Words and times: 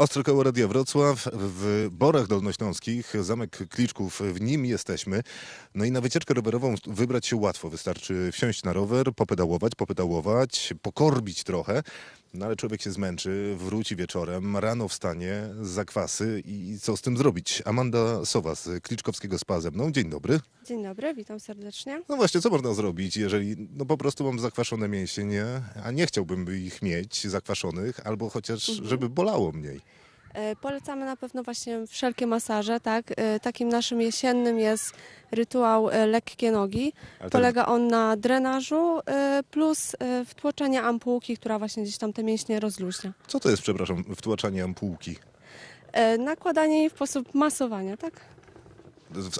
Ostre 0.00 0.22
koło 0.22 0.42
Radia 0.42 0.68
Wrocław 0.68 1.28
w 1.32 1.88
Borach 1.92 2.26
Dolnośląskich, 2.26 3.12
Zamek 3.20 3.68
Kliczków, 3.68 4.20
w 4.20 4.40
nim 4.40 4.66
jesteśmy. 4.66 5.22
No 5.74 5.84
i 5.84 5.90
na 5.90 6.00
wycieczkę 6.00 6.34
rowerową 6.34 6.74
wybrać 6.86 7.26
się 7.26 7.36
łatwo. 7.36 7.70
Wystarczy 7.70 8.30
wsiąść 8.32 8.64
na 8.64 8.72
rower, 8.72 9.06
popedałować, 9.16 9.74
popedałować, 9.74 10.74
pokorbić 10.82 11.44
trochę. 11.44 11.82
No 12.34 12.46
ale 12.46 12.56
człowiek 12.56 12.82
się 12.82 12.90
zmęczy, 12.90 13.54
wróci 13.58 13.96
wieczorem, 13.96 14.56
rano 14.56 14.88
wstanie, 14.88 15.42
zakwasy 15.60 16.42
i 16.46 16.78
co 16.82 16.96
z 16.96 17.00
tym 17.02 17.16
zrobić? 17.16 17.62
Amanda 17.64 18.24
Sowa 18.24 18.54
z 18.54 18.82
Kliczkowskiego 18.82 19.38
Spa 19.38 19.60
ze 19.60 19.70
mną. 19.70 19.92
Dzień 19.92 20.10
dobry. 20.10 20.40
Dzień 20.66 20.82
dobry, 20.82 21.14
witam 21.14 21.40
serdecznie. 21.40 22.02
No 22.08 22.16
właśnie, 22.16 22.40
co 22.40 22.50
można 22.50 22.74
zrobić, 22.74 23.16
jeżeli 23.16 23.56
no 23.76 23.84
po 23.86 23.96
prostu 23.96 24.24
mam 24.24 24.38
zakwaszone 24.38 24.88
mięśnie, 24.88 25.44
a 25.84 25.90
nie 25.90 26.06
chciałbym 26.06 26.56
ich 26.56 26.82
mieć 26.82 27.26
zakwaszonych, 27.26 28.06
albo 28.06 28.30
chociaż, 28.30 28.66
żeby 28.66 29.08
bolało 29.08 29.52
mniej. 29.52 29.80
E, 30.34 30.56
Polecamy 30.56 31.04
na 31.04 31.16
pewno 31.16 31.42
właśnie 31.42 31.86
wszelkie 31.86 32.26
masaże, 32.26 32.80
tak? 32.80 33.04
E, 33.16 33.40
Takim 33.40 33.68
naszym 33.68 34.00
jesiennym 34.00 34.58
jest 34.58 34.92
rytuał 35.32 35.90
e, 35.90 36.06
lekkie 36.06 36.52
nogi. 36.52 36.92
Polega 37.30 37.66
on 37.66 37.86
na 37.86 38.16
drenażu 38.16 39.00
plus 39.50 39.96
wtłoczenie 40.26 40.82
ampułki, 40.82 41.36
która 41.36 41.58
właśnie 41.58 41.82
gdzieś 41.82 41.98
tam 41.98 42.12
te 42.12 42.22
mięśnie 42.24 42.60
rozluźnia. 42.60 43.12
Co 43.26 43.40
to 43.40 43.50
jest, 43.50 43.62
przepraszam, 43.62 44.04
wtłaczanie 44.16 44.64
ampułki? 44.64 45.16
Nakładanie 46.18 46.78
jej 46.78 46.90
w 46.90 46.92
sposób 46.92 47.34
masowania, 47.34 47.96
tak? 47.96 48.12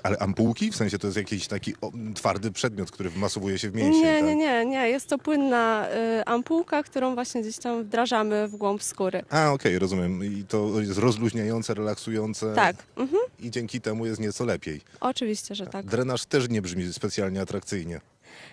Ale 0.02 0.19
ampułki? 0.19 0.70
W 0.70 0.77
sensie 0.77 0.98
to 0.98 1.06
jest 1.06 1.16
jakiś 1.16 1.47
taki 1.47 1.74
twardy 2.15 2.52
przedmiot, 2.52 2.91
który 2.91 3.10
wmasowuje 3.10 3.59
się 3.59 3.70
w 3.70 3.74
mięsień, 3.74 4.02
Nie, 4.02 4.15
tak? 4.16 4.24
nie, 4.24 4.37
nie, 4.37 4.66
nie. 4.66 4.88
Jest 4.88 5.06
to 5.09 5.19
płynna 5.19 5.88
e, 5.88 6.29
ampułka, 6.29 6.83
którą 6.83 7.15
właśnie 7.15 7.43
gdzieś 7.43 7.59
tam 7.59 7.83
wdrażamy 7.84 8.48
w 8.48 8.56
głąb 8.56 8.83
skóry. 8.83 9.23
A, 9.30 9.52
okej, 9.52 9.79
rozumiem. 9.79 10.24
I 10.24 10.45
to 10.48 10.80
jest 10.80 10.98
rozluźniające, 10.98 11.74
relaksujące. 11.74 12.55
Tak, 12.55 12.77
mhm. 12.96 13.20
I 13.41 13.51
dzięki 13.51 13.80
temu 13.80 14.06
jest 14.06 14.20
nieco 14.20 14.45
lepiej. 14.45 14.80
oczywiście, 15.01 15.54
że 15.54 15.66
tak. 15.66 15.87
Drenaż 15.87 16.27
też 16.27 16.49
nie 16.49 16.62
brzmi 16.62 16.93
specjalnie 16.93 17.40
atrakcyjnie. 17.40 18.01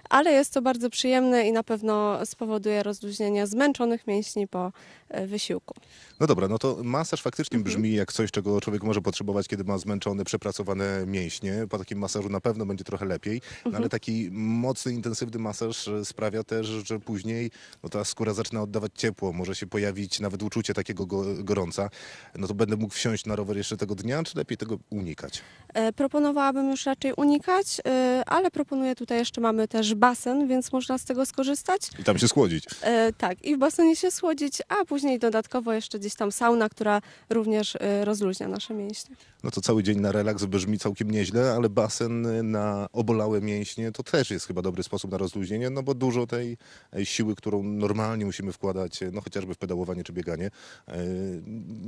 Ale 0.09 0.31
jest 0.31 0.53
to 0.53 0.61
bardzo 0.61 0.89
przyjemne 0.89 1.47
i 1.47 1.51
na 1.51 1.63
pewno 1.63 2.25
spowoduje 2.25 2.83
rozluźnienie 2.83 3.47
zmęczonych 3.47 4.07
mięśni 4.07 4.47
po 4.47 4.71
e, 5.09 5.27
wysiłku. 5.27 5.73
No 6.19 6.27
dobra, 6.27 6.47
no 6.47 6.57
to 6.59 6.77
masaż 6.83 7.21
faktycznie 7.21 7.57
Mhm. 7.57 7.75
brzmi 7.75 7.93
jak 7.93 8.13
coś, 8.13 8.31
czego 8.31 8.61
człowiek 8.61 8.83
może 8.83 9.01
potrzebować, 9.01 9.47
kiedy 9.47 9.63
ma 9.63 9.77
zmęczone, 9.77 10.23
przepracowane 10.25 11.03
mięśnie. 11.05 11.53
Po 11.69 11.77
takim 11.77 11.99
masażu 11.99 12.29
na 12.29 12.41
pewno 12.41 12.65
będzie 12.65 12.83
trochę 12.83 13.05
lepiej, 13.05 13.41
no 13.43 13.57
Mhm. 13.69 13.75
ale 13.75 13.89
taki 13.89 14.29
mocny, 14.31 14.93
intensywny 14.93 15.39
masaż 15.39 15.87
e, 15.87 16.05
sprawia 16.05 16.43
też, 16.43 16.67
że 16.67 16.99
później 16.99 17.51
no 17.83 17.89
ta 17.89 18.05
skóra 18.05 18.33
zaczyna 18.33 18.61
oddawać 18.61 18.91
ciepło, 18.95 19.33
może 19.33 19.55
się 19.55 19.67
pojawić 19.67 20.19
nawet 20.19 20.43
uczucie 20.43 20.73
takiego 20.73 21.05
go, 21.05 21.23
gorąca. 21.43 21.89
No 22.35 22.47
to 22.47 22.53
będę 22.53 22.75
mógł 22.77 22.93
wsiąść 22.93 23.25
na 23.25 23.35
rower 23.35 23.57
jeszcze 23.57 23.77
tego 23.77 23.95
dnia, 23.95 24.23
czy 24.23 24.37
lepiej 24.37 24.57
tego 24.57 24.77
unikać? 24.89 25.41
E, 25.73 25.93
Proponowałabym 25.93 26.69
już 26.71 26.85
raczej 26.85 27.13
unikać, 27.13 27.81
ale 28.25 28.51
proponuję 28.51 28.95
tutaj 28.95 29.17
jeszcze 29.17 29.41
mamy 29.41 29.66
też 29.67 29.95
basen, 29.95 30.47
więc 30.47 30.71
można 30.71 30.97
z 30.97 31.05
tego 31.05 31.25
skorzystać. 31.25 31.81
I 31.99 32.03
tam 32.03 32.17
się 32.17 32.27
schłodzić. 32.27 32.65
E, 32.81 33.13
tak, 33.13 33.45
i 33.45 33.55
w 33.55 33.59
basenie 33.59 33.95
się 33.95 34.11
słodzić, 34.11 34.61
a 34.67 34.85
później 34.85 35.19
dodatkowo 35.19 35.73
jeszcze 35.73 35.99
gdzieś 35.99 36.15
tam 36.15 36.31
sauna, 36.31 36.69
która 36.69 37.01
również 37.29 37.75
e, 37.75 38.05
rozluźnia 38.05 38.47
nasze 38.47 38.73
mięśnie. 38.73 39.15
No 39.43 39.51
to 39.51 39.61
cały 39.61 39.83
dzień 39.83 39.99
na 39.99 40.11
relaks 40.11 40.45
brzmi 40.45 40.79
całkiem 40.79 41.11
nieźle, 41.11 41.51
ale 41.51 41.69
basen 41.69 42.27
na 42.51 42.87
obolałe 42.93 43.41
mięśnie 43.41 43.91
to 43.91 44.03
też 44.03 44.31
jest 44.31 44.47
chyba 44.47 44.61
dobry 44.61 44.83
sposób 44.83 45.11
na 45.11 45.17
rozluźnienie, 45.17 45.69
no 45.69 45.83
bo 45.83 45.93
dużo 45.93 46.27
tej 46.27 46.57
e, 46.93 47.05
siły, 47.05 47.35
którą 47.35 47.63
normalnie 47.63 48.25
musimy 48.25 48.51
wkładać, 48.51 49.03
e, 49.03 49.11
no 49.11 49.21
chociażby 49.21 49.53
w 49.53 49.57
pedałowanie 49.57 50.03
czy 50.03 50.13
bieganie, 50.13 50.51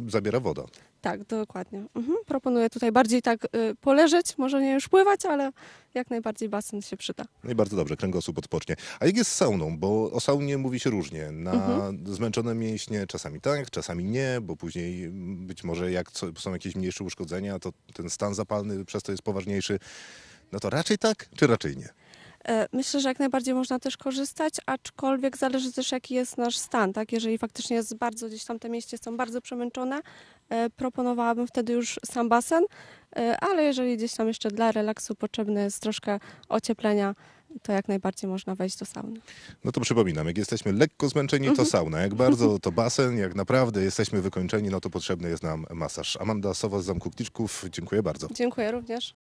zabiera 0.08 0.40
woda. 0.40 0.64
Tak, 1.02 1.24
dokładnie. 1.24 1.86
Mhm. 1.96 2.18
Proponuję 2.26 2.70
tutaj 2.70 2.92
bardziej 2.92 3.22
tak 3.22 3.48
poleżeć, 3.82 4.38
może 4.38 4.62
nie 4.62 4.74
już 4.74 4.88
pływać, 4.88 5.26
ale 5.26 5.52
jak 5.94 6.10
najbardziej 6.10 6.50
basen 6.50 6.82
się 6.82 6.98
przyda. 6.98 7.26
I 7.50 7.56
bardzo 7.70 7.76
dobrze, 7.82 7.98
kręgosłup 7.98 8.38
odpocznie. 8.38 8.76
A 9.00 9.06
jak 9.06 9.18
jest 9.18 9.32
z 9.32 9.36
sauną? 9.36 9.78
Bo 9.78 10.12
o 10.12 10.20
saunie 10.20 10.58
mówi 10.58 10.80
się 10.80 10.90
różnie. 10.90 11.32
Na 11.32 11.52
Mhm. 11.52 12.16
zmęczone 12.16 12.56
mięśnie 12.56 13.08
czasami 13.08 13.42
tak, 13.42 13.70
czasami 13.70 14.04
nie, 14.04 14.38
bo 14.42 14.56
później 14.56 15.10
być 15.48 15.64
może 15.64 15.92
jak 15.92 16.12
są 16.38 16.54
jakieś 16.54 16.76
mniejsze 16.76 17.04
uszkodzenia, 17.04 17.60
to 17.60 17.72
ten 17.94 18.10
stan 18.10 18.34
zapalny 18.36 18.86
przez 18.86 19.04
to 19.04 19.12
jest 19.12 19.24
poważniejszy. 19.24 19.80
No 20.52 20.60
to 20.60 20.70
raczej 20.70 20.98
tak, 20.98 21.30
czy 21.36 21.48
raczej 21.48 21.78
nie? 21.78 21.90
E, 22.48 22.68
Myślę, 22.74 23.00
że 23.00 23.10
jak 23.10 23.20
najbardziej 23.20 23.54
można 23.54 23.80
też 23.80 23.98
korzystać, 23.98 24.54
aczkolwiek 24.66 25.38
zależy 25.38 25.72
też 25.74 25.92
jaki 25.92 26.16
jest 26.16 26.38
nasz 26.38 26.58
stan, 26.58 26.94
tak? 26.94 27.12
Jeżeli 27.12 27.38
faktycznie 27.38 27.76
jest 27.76 27.96
bardzo, 27.96 28.28
gdzieś 28.28 28.46
tam 28.46 28.60
te 28.60 28.70
mięśnie 28.70 28.98
są 28.98 29.18
bardzo 29.18 29.42
przemęczone, 29.42 30.02
e, 30.50 30.70
proponowałabym 30.70 31.48
wtedy 31.48 31.74
już 31.74 32.00
sam 32.06 32.30
basen, 32.30 32.64
e, 33.16 33.38
ale 33.40 33.64
jeżeli 33.64 33.98
gdzieś 33.98 34.14
tam 34.14 34.28
jeszcze 34.28 34.52
dla 34.52 34.72
relaksu 34.72 35.16
potrzebne 35.16 35.64
jest 35.64 35.80
troszkę 35.80 36.20
ocieplenia, 36.50 37.16
to 37.62 37.72
jak 37.72 37.88
najbardziej 37.88 38.30
można 38.30 38.56
wejść 38.56 38.78
do 38.78 38.86
sauny. 38.86 39.20
No 39.64 39.72
to 39.72 39.82
przypominam, 39.82 40.28
jak 40.28 40.38
jesteśmy 40.38 40.74
lekko 40.74 41.10
zmęczeni, 41.10 41.56
to 41.56 41.66
sauna. 41.66 42.02
Jak 42.02 42.16
bardzo, 42.16 42.60
to 42.60 42.72
basen. 42.72 43.18
Jak 43.18 43.36
naprawdę 43.36 43.84
jesteśmy 43.84 44.22
wykończeni, 44.22 44.70
no 44.70 44.80
to 44.82 44.90
potrzebny 44.90 45.30
jest 45.30 45.44
nam 45.44 45.66
masaż. 45.74 46.18
Amanda 46.18 46.54
Sowa 46.54 46.82
z 46.82 46.86
Zamku 46.86 47.12
Kliczków, 47.12 47.66
dziękuję 47.72 48.04
bardzo. 48.04 48.28
Dziękuję 48.32 48.72
również. 48.72 49.16